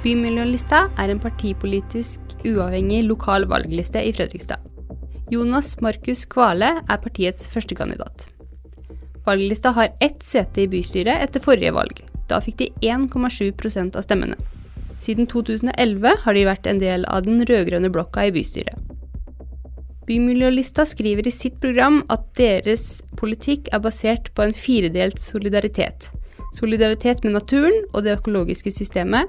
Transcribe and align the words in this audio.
Bymiljølista 0.00 0.86
er 0.96 1.10
en 1.12 1.18
partipolitisk 1.20 2.22
uavhengig 2.48 3.02
lokal 3.04 3.44
valgliste 3.50 4.00
i 4.00 4.14
Fredrikstad. 4.16 4.62
Jonas 5.28 5.74
Markus 5.84 6.22
Kvale 6.24 6.70
er 6.80 7.00
partiets 7.02 7.44
førstekandidat. 7.52 8.24
Valglista 9.26 9.74
har 9.76 9.90
ett 10.00 10.22
sete 10.24 10.62
i 10.62 10.70
bystyret 10.72 11.20
etter 11.26 11.44
forrige 11.44 11.74
valg. 11.76 12.00
Da 12.32 12.38
fikk 12.40 12.56
de 12.62 12.70
1,7% 12.80 13.98
av 14.00 14.06
stemmene. 14.06 14.38
Siden 15.04 15.28
2011 15.28 16.16
har 16.24 16.38
de 16.38 16.46
vært 16.48 16.70
en 16.70 16.80
del 16.80 17.04
av 17.04 17.28
den 17.28 17.44
rød-grønne 17.44 17.92
blokka 17.92 18.24
i 18.24 18.32
bystyret. 18.32 18.80
Bymiljølista 20.08 20.88
skriver 20.88 21.28
i 21.28 21.34
sitt 21.34 21.60
program 21.60 22.00
at 22.08 22.24
deres 22.40 23.02
politikk 23.20 23.68
er 23.76 23.84
basert 23.84 24.32
på 24.32 24.48
en 24.48 24.56
firedelt 24.56 25.20
solidaritet. 25.20 26.08
Solidaritet 26.56 27.20
med 27.22 27.36
naturen 27.36 27.84
og 27.92 28.08
det 28.08 28.16
økologiske 28.16 28.72
systemet, 28.74 29.28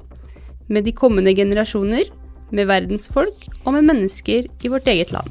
med 0.71 0.88
de 0.88 0.95
kommende 0.95 1.35
generasjoner, 1.35 2.07
med 2.52 2.67
verdensfolk 2.67 3.45
og 3.66 3.75
med 3.75 3.88
mennesker 3.91 4.48
i 4.48 4.71
vårt 4.71 4.88
eget 4.91 5.12
land. 5.16 5.29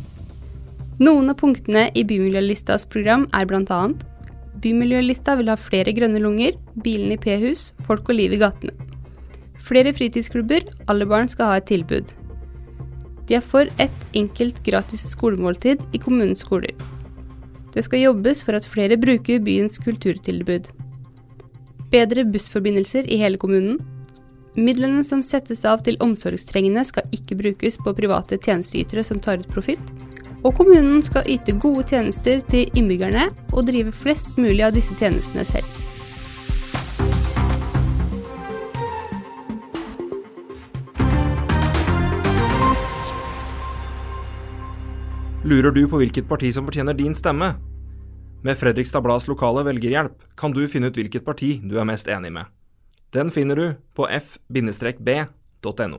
Noen 1.00 1.32
av 1.32 1.38
punktene 1.40 1.86
i 1.96 2.04
Bymiljølistas 2.04 2.86
program 2.92 3.26
er 3.36 3.48
bl.a.: 3.48 3.80
Bymiljølista 4.60 5.36
vil 5.40 5.48
ha 5.48 5.56
flere 5.56 5.94
grønne 5.96 6.20
lunger, 6.20 6.56
bilene 6.84 7.16
i 7.16 7.20
p-hus, 7.20 7.70
folk 7.88 8.08
og 8.12 8.18
liv 8.18 8.36
i 8.36 8.40
gatene. 8.42 8.74
Flere 9.64 9.94
fritidsklubber, 9.96 10.66
alle 10.92 11.06
barn 11.08 11.28
skal 11.28 11.48
ha 11.48 11.60
et 11.60 11.68
tilbud. 11.70 12.12
De 13.28 13.36
er 13.38 13.44
for 13.44 13.68
ett 13.78 14.06
enkelt 14.18 14.60
gratis 14.66 15.06
skolemåltid 15.14 15.80
i 15.94 16.00
kommunens 16.02 16.42
skoler. 16.44 16.74
Det 17.72 17.84
skal 17.86 18.02
jobbes 18.02 18.42
for 18.42 18.58
at 18.58 18.66
flere 18.66 18.98
bruker 18.98 19.38
byens 19.46 19.78
kulturtilbud. 19.78 20.66
Bedre 21.92 22.24
bussforbindelser 22.26 23.06
i 23.06 23.20
hele 23.22 23.38
kommunen. 23.38 23.78
Midlene 24.58 25.04
som 25.06 25.20
settes 25.22 25.60
av 25.62 25.84
til 25.86 25.94
omsorgstrengende 26.02 26.82
skal 26.88 27.06
ikke 27.14 27.36
brukes 27.38 27.76
på 27.78 27.92
private 27.94 28.34
tjenesteytere 28.42 29.04
som 29.06 29.20
tar 29.22 29.38
ut 29.38 29.52
profitt. 29.52 29.92
Og 30.42 30.56
kommunen 30.56 31.04
skal 31.06 31.28
yte 31.30 31.54
gode 31.60 31.84
tjenester 31.92 32.40
til 32.50 32.66
innbyggerne 32.74 33.28
og 33.52 33.68
drive 33.68 33.94
flest 33.94 34.34
mulig 34.40 34.64
av 34.66 34.74
disse 34.74 34.96
tjenestene 34.98 35.46
selv. 35.46 35.68
Lurer 45.46 45.72
du 45.72 45.84
på 45.88 45.98
hvilket 46.02 46.26
parti 46.28 46.50
som 46.54 46.66
fortjener 46.66 46.98
din 46.98 47.14
stemme? 47.14 47.54
Med 48.42 48.58
Fredrikstad 48.58 49.04
Blads 49.04 49.28
lokale 49.30 49.62
velgerhjelp 49.66 50.32
kan 50.38 50.52
du 50.56 50.66
finne 50.68 50.90
ut 50.90 50.98
hvilket 50.98 51.24
parti 51.26 51.60
du 51.62 51.78
er 51.78 51.86
mest 51.86 52.10
enig 52.10 52.32
med. 52.34 52.59
Den 53.10 53.30
finner 53.30 53.56
du 53.56 53.74
på 53.94 54.06
f-b.no. 54.08 55.98